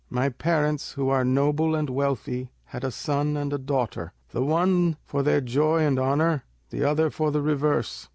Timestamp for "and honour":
5.85-6.43